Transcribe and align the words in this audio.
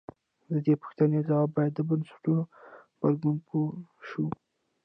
د 0.51 0.53
دې 0.65 0.73
پوښتنې 0.81 1.19
ځواب 1.27 1.49
باید 1.57 1.73
د 1.75 1.79
بنسټونو 1.89 2.43
غبرګون 2.99 3.37
پوه 3.47 3.69
شو. 4.07 4.25